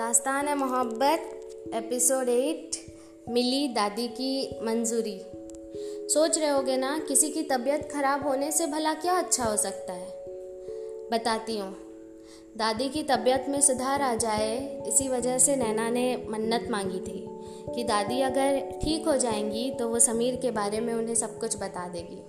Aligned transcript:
दास्तान 0.00 0.58
मोहब्बत, 0.58 1.50
episode 1.74 2.28
eight, 2.28 2.70
मिली 3.28 3.68
दादी 3.68 4.08
की 4.08 4.58
मंजूरी। 4.62 5.20
सोच 6.08 6.38
रहे 6.38 6.48
होगे 6.48 6.76
ना, 6.76 7.04
किसी 7.08 7.30
की 7.30 7.42
तबीयत 7.42 7.92
खराब 7.92 8.26
होने 8.26 8.52
से 8.52 8.66
भला 8.66 8.94
क्या 8.94 9.18
अच्छा 9.18 9.44
हो 9.44 9.56
सकता 9.56 9.92
है? 9.92 10.08
बताती 11.12 11.58
हूँ। 11.58 11.76
दादी 12.56 12.88
की 12.88 13.02
तबीयत 13.02 13.46
में 13.48 13.60
सुधार 13.60 14.02
आ 14.02 14.14
जाए, 14.14 14.82
इसी 14.86 15.08
वजह 15.08 15.38
से 15.38 15.56
नैना 15.56 15.90
ने 15.90 16.16
मन्नत 16.28 16.68
मांगी 16.70 17.00
थी 17.00 17.26
कि 17.74 17.84
दादी 17.84 18.20
अगर 18.20 18.80
ठीक 18.82 19.06
हो 19.06 19.16
जाएँगी 19.16 19.70
तो 19.70 19.88
वो 19.88 19.98
समीर 19.98 20.36
के 20.36 20.50
बारे 20.50 20.80
में 20.80 20.94
उन्हें 20.94 21.14
सब 21.14 21.38
कुछ 21.38 21.56
बता 21.56 21.88
देगी। 21.88 22.22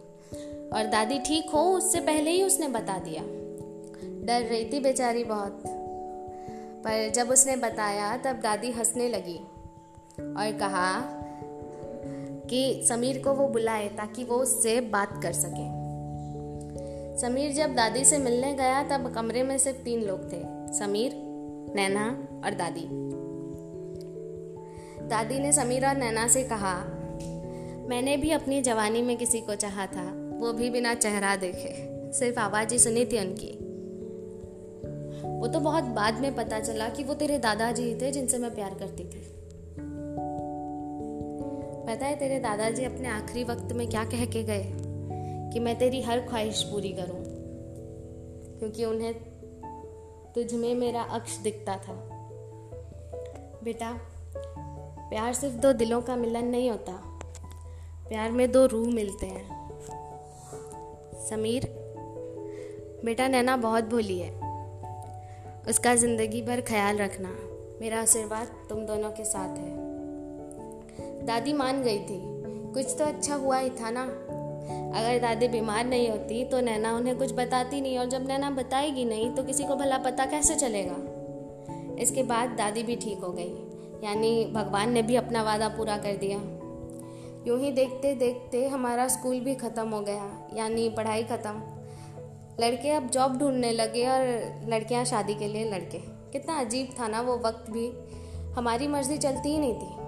और 0.69 0.87
दादी 0.87 1.19
ठीक 1.19 1.49
हो, 1.49 1.77
उससे 1.77 1.99
पहले 1.99 2.31
ही 2.31 2.43
उसने 2.43 2.67
बता 2.67 2.97
दिया। 2.97 3.21
डर 4.25 4.45
रही 4.45 4.65
थी 4.65 4.79
बेचारी 4.79 5.23
बहुत। 5.23 5.77
पर 6.81 7.11
जब 7.11 7.29
उसने 7.29 7.55
बताया, 7.55 8.17
तब 8.17 8.35
दादी 8.35 8.71
हंसने 8.71 9.09
लगी 9.09 9.37
और 10.19 10.57
कहा 10.59 11.01
कि 12.49 12.85
समीर 12.89 13.23
को 13.23 13.33
वो 13.33 13.47
बुलाए 13.47 13.87
ताकि 13.87 14.23
वो 14.23 14.35
उससे 14.35 14.81
बात 14.81 15.23
कर 15.23 15.33
सके। 15.33 15.81
समीर 17.17 17.51
जब 17.51 17.75
दादी 17.75 18.05
से 18.05 18.17
मिलने 18.17 18.53
गया, 18.53 18.83
तब 18.83 19.13
कमरे 19.13 19.43
में 19.43 19.57
सिर्फ़ 19.57 19.77
तीन 19.77 20.01
लोग 20.01 20.33
थे, 20.33 20.41
समीर, 20.73 21.11
नैना 21.75 22.27
और 22.45 22.53
दादी। 22.53 22.87
दादी 25.07 25.39
ने 25.39 25.51
समीर 25.51 25.87
और 25.87 25.95
नैना 25.95 26.27
से 26.27 26.43
कहा, 26.43 26.75
मैंने 27.89 28.17
भी 28.17 28.31
अपनी 28.31 28.61
जवानी 28.61 29.01
में 29.01 29.17
किसी 29.17 29.41
को 29.41 29.55
चाहा 29.55 29.85
था, 29.85 30.11
वो 30.37 30.53
भी 30.53 30.69
बिना 30.69 30.93
चेहरा 30.93 31.35
देखे, 31.35 31.73
सिर्फ़ 32.13 32.39
आवाज़ 32.39 32.73
ही 32.73 32.79
सुनी 32.79 33.05
थी 33.05 33.19
उनकी। 33.19 33.60
वो 35.41 35.47
तो 35.47 35.59
बहुत 35.59 35.83
बाद 35.83 36.19
में 36.19 36.35
पता 36.35 36.59
चला 36.59 36.89
कि 36.89 37.03
वो 37.03 37.13
तेरे 37.13 37.37
दादाजी 37.37 37.95
थे 37.95 38.11
जिनसे 38.11 38.37
मैं 38.37 38.55
प्यार 38.55 38.73
करती 38.73 39.03
थी। 39.03 39.41
पता 41.87 42.05
है 42.05 42.15
तेरे 42.15 42.39
दादाजी 42.39 42.85
अपने 42.85 43.07
आखिरी 43.07 43.43
वक्त 43.43 43.71
में 43.71 43.89
क्या 43.89 44.03
कह 44.03 44.25
के 44.25 44.43
गए? 44.43 44.73
कि 45.53 45.59
मैं 45.59 45.79
तेरी 45.79 46.01
हर 46.01 46.19
ख्वाहिश 46.19 46.63
पूरी 46.63 46.89
करूँ। 46.89 47.23
क्योंकि 48.59 48.85
उन्हें 48.85 49.13
तुझ 50.35 50.53
में 50.53 50.75
मेरा 50.75 51.01
अक्ष 51.01 51.37
दिखता 51.37 51.75
था। 51.75 51.93
बेटा, 53.63 53.97
प्यार 55.09 55.33
सिर्फ़ 55.33 55.55
दो 55.55 55.73
दिलों 55.73 56.01
का 56.01 56.15
मिलन 56.15 56.45
नहीं 56.45 56.69
होता। 56.69 57.19
प्यार 58.09 58.31
में 58.31 58.51
दो 58.51 58.65
रूह 58.65 58.87
मिलते 58.87 59.25
हैं। 59.25 59.79
समीर, 61.29 61.75
बेटा 63.05 63.27
नैना 63.27 63.57
बहुत 63.57 63.83
भोली 63.83 64.19
है। 64.19 64.50
उसका 65.69 65.95
ज़िंदगी 65.95 66.41
भर 66.41 66.61
ख्याल 66.61 66.97
रखना। 66.97 67.29
मेरा 67.81 68.01
आशीर्वाद 68.01 68.47
तुम 68.69 68.79
दोनों 68.79 69.09
के 69.09 69.23
साथ 69.23 69.57
है। 69.57 71.25
दादी 71.25 71.53
मान 71.53 71.81
गई 71.83 71.99
थी। 71.99 72.19
कुछ 72.73 72.95
तो 72.99 73.05
अच्छा 73.05 73.35
हुआ 73.35 73.57
ही 73.57 73.69
था 73.69 73.89
ना। 73.89 74.03
अगर 74.99 75.19
दादी 75.19 75.47
बीमार 75.47 75.85
नहीं 75.85 76.09
होती 76.09 76.43
तो 76.45 76.61
नैना 76.61 76.95
उन्हें 76.95 77.17
कुछ 77.17 77.33
बताती 77.33 77.81
नहीं 77.81 77.97
और 77.97 78.05
जब 78.05 78.27
नैना 78.27 78.49
बताएगी 78.49 79.05
नहीं 79.05 79.31
तो 79.31 79.43
किसी 79.43 79.63
को 79.63 79.75
भला 79.75 79.97
पता 79.97 80.25
कैसे 80.25 80.55
चलेगा? 80.55 80.95
इसके 82.01 82.23
बाद 82.23 82.49
दादी 82.49 82.83
भी 82.83 82.95
ठीक 82.95 83.17
हो 83.17 83.31
गई। 83.31 83.51
यानी 84.03 84.45
भगवान 84.45 84.91
ने 84.91 85.01
भी 85.01 85.15
अपना 85.15 85.43
वादा 85.43 85.67
पूरा 85.67 85.97
कर 85.97 86.15
दिया। 86.15 86.37
यूँ 87.47 87.59
ही 87.59 87.71
देखते 87.71 88.15
देखते 88.15 88.67
हमारा 88.67 89.07
स्कूल 89.07 89.39
भी 89.39 89.55
ख़त्म 89.55 89.87
हो 89.89 90.01
गया। 90.01 90.49
यानी 90.53 90.89
पढ़ाई 90.89 91.23
ख़त्म। 91.23 91.80
लड़के 92.61 92.89
अब 92.89 93.09
जॉब 93.09 93.37
ढूँढने 93.37 93.71
लगे 93.71 94.05
और 94.07 94.23
लड़कियाँ 94.69 95.03
शादी 95.05 95.33
के 95.33 95.47
लिए 95.47 95.69
लड़के। 95.71 95.97
कितना 96.31 96.59
अजीब 96.59 96.89
था 96.99 97.07
ना 97.07 97.21
वो 97.21 97.37
वक्त 97.37 97.69
भी। 97.71 97.87
हमारी 98.53 98.87
मर्ज़ी 98.87 99.17
चलती 99.17 99.49
ही 99.49 99.57
नहीं 99.57 99.73
थी। 99.73 99.99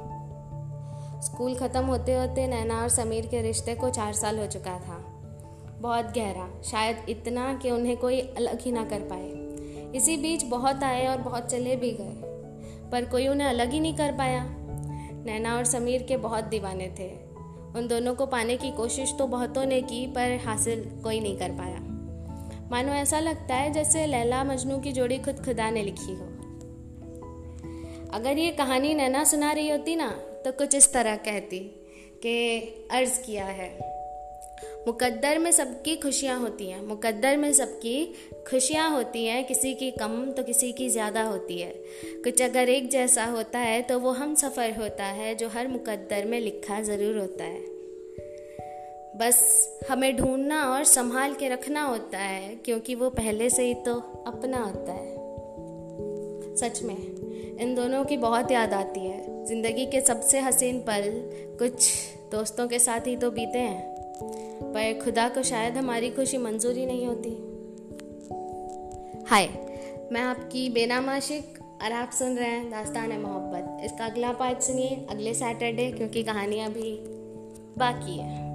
स्कूल 1.21 1.55
ख़त्म 1.55 1.85
होते 1.85 2.13
होते 2.13 2.47
नैना 2.47 2.81
और 2.81 2.89
समीर 2.89 3.25
के 3.25 3.41
रिश्ते 3.41 3.75
को 3.75 3.89
चार 3.89 4.13
साल 4.13 4.39
हो 4.39 4.45
चुका 4.47 4.77
था। 4.79 4.97
बहुत 5.79 6.05
गहरा, 6.05 6.47
शायद 6.63 7.09
इतना 7.09 7.53
कि 7.53 7.71
उन्हें 7.71 7.95
कोई 7.97 8.19
अलग 8.19 8.61
ही 8.61 8.71
ना 8.71 8.83
कर 8.83 8.99
पाए। 8.99 9.91
इसी 9.97 10.17
बीच 10.17 10.43
बहुत 10.43 10.83
आए 10.83 11.05
और 11.07 11.17
बहुत 11.17 11.45
चले 11.45 11.75
भी 11.75 11.91
गए, 11.91 12.13
पर 12.91 13.05
कोई 13.05 13.27
उन्हें 13.27 13.47
अलग 13.47 13.71
ही 13.71 13.79
नहीं 13.79 13.95
कर 13.95 14.11
पाया। 14.11 14.43
नैना 15.25 15.55
और 15.55 15.65
समीर 15.65 16.03
के 16.03 16.17
बहुत 16.17 16.43
दीवाने 16.43 16.87
थे। 16.99 17.09
उन 17.75 17.87
दोनों 17.87 18.15
को 18.15 18.25
पाने 18.25 18.57
की 18.57 18.71
कोशिश 18.71 19.13
तो 19.19 19.27
बहुतों 19.27 19.65
ने 19.65 19.81
की, 19.81 20.05
पर 20.07 20.39
हासिल 20.45 20.89
कोई 21.03 21.19
नहीं 21.19 21.37
कर 21.37 21.51
पाया। 21.51 21.92
मानो 22.73 22.93
ऐसा 22.93 23.19
लगता 23.19 23.55
है 23.55 23.71
जैसे 23.73 24.05
लैला 24.07 24.43
मजनू 24.43 24.77
की 24.79 24.91
जोड़ी 24.91 25.17
खुद 25.17 25.43
खुदा 25.45 25.69
ने 25.71 25.81
लिखी 25.83 26.13
हो। 26.13 26.25
अगर 28.13 28.37
ये 28.37 28.51
कहानी 28.51 28.93
नैना 28.93 29.23
सुना 29.23 29.51
रही 29.51 29.69
होती 29.69 29.95
ना 29.95 30.07
तो 30.45 30.51
कुछ 30.51 30.75
इस 30.75 30.91
तरह 30.93 31.15
कहती 31.15 31.59
कि 32.23 32.33
अर्ज़ 32.91 33.19
किया 33.21 33.45
है। 33.45 33.69
मुकद्दर 34.87 35.39
में 35.39 35.51
सबकी 35.51 35.95
खुशियाँ 35.95 36.39
होती 36.39 36.69
हैं, 36.69 36.81
मुकद्दर 36.87 37.37
में 37.37 37.51
सबकी 37.53 38.05
खुशियाँ 38.49 38.89
होती 38.89 39.25
हैं, 39.25 39.45
किसी 39.47 39.73
की 39.73 39.91
कम 39.91 40.31
तो 40.31 40.43
किसी 40.43 40.71
की 40.71 40.89
ज़्यादा 40.89 41.23
होती 41.23 41.59
है। 41.59 41.71
कुछ 42.23 42.41
अगर 42.41 42.69
एक 42.69 42.89
जैसा 42.89 43.25
होता 43.25 43.59
है 43.59 43.81
तो 43.81 43.99
वो 43.99 44.11
हम 44.13 44.35
सफ़र 44.35 44.75
होता 44.79 45.05
है 45.13 45.35
जो 45.35 45.49
हर 45.49 45.67
मुकद्दर 45.67 46.25
में 46.25 46.39
लिखा 46.39 46.81
ज़रूर 46.81 47.19
होता 47.19 47.43
है। 47.43 47.72
बस 49.15 49.39
हमें 49.89 50.15
ढूंढना 50.17 50.63
और 50.65 50.83
संभाल 50.83 51.33
के 51.33 51.49
रखना 51.49 51.83
होता 51.83 52.17
है, 52.17 52.55
क्योंकि 52.55 52.95
वो 52.95 53.09
पहले 53.09 53.49
से 53.49 53.63
ही 53.63 53.73
तो 53.73 53.93
अपना 54.27 54.63
होता 54.63 54.93
है। 54.93 55.11
सच 56.55 56.81
में, 56.83 56.95
इन 57.57 57.73
दोनों 57.75 58.03
की 58.05 58.17
बहुत 58.17 58.51
याद 58.51 58.73
आती 58.73 58.99
है। 58.99 59.45
ज़िंदगी 59.45 59.85
के 59.85 60.01
सबसे 60.01 60.39
हसीन 60.39 60.79
पल 60.79 61.09
कुछ 61.59 61.89
दोस्तों 62.31 62.67
के 62.67 62.79
साथ 62.79 63.07
ही 63.07 63.15
तो 63.17 63.31
बीते 63.31 63.59
हैं, 63.59 63.81
पर 64.63 64.99
खुदा 65.03 65.27
को 65.29 65.43
शायद 65.43 65.77
हमारी 65.77 66.09
खुशी 66.09 66.37
मंजूर 66.37 66.73
ही 66.73 66.85
नहीं 66.85 67.05
होती। 67.07 67.29
हाय, 69.29 69.47
मैं 70.11 70.21
आपकी 70.21 70.69
बेनाम 70.69 71.09
आशिक 71.09 71.59
और 71.83 71.91
आप 71.91 72.11
सुन 72.11 72.37
रहे 72.37 72.49
हैं 72.49 72.69
दास्तान 72.71 73.11
है 73.11 73.19
मोहब्बत। 73.21 73.83
इसका 73.85 74.05
अगला 74.05 74.31
पार्ट 74.31 74.61
सुनिए 74.61 75.05
अगले 75.09 75.33
सैटरडे, 75.33 75.91
क्योंकि 75.91 76.23
कहानियाँ 76.23 76.69
भी 76.71 76.97
बाकी 77.77 78.17
है। 78.17 78.52